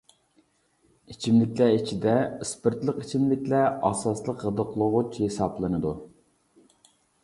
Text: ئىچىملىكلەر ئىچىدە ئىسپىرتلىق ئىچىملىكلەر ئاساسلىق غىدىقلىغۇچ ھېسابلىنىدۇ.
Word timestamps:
ئىچىملىكلەر 1.15 1.73
ئىچىدە 1.75 2.15
ئىسپىرتلىق 2.47 2.99
ئىچىملىكلەر 3.05 3.71
ئاساسلىق 3.91 4.45
غىدىقلىغۇچ 4.49 5.25
ھېسابلىنىدۇ. 5.29 5.97